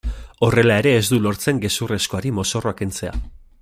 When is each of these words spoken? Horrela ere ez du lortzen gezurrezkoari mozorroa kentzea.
Horrela 0.45 0.77
ere 0.83 0.93
ez 1.01 1.03
du 1.11 1.19
lortzen 1.27 1.61
gezurrezkoari 1.67 2.35
mozorroa 2.41 2.77
kentzea. 2.81 3.19